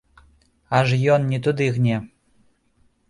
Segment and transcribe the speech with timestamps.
[0.77, 2.01] Аж ён не туды гне.